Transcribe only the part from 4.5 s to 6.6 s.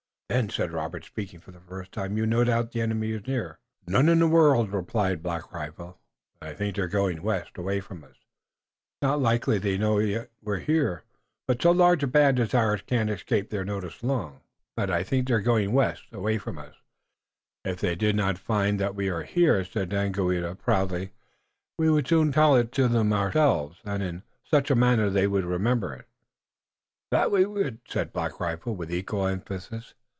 replied Black Rifle, "but I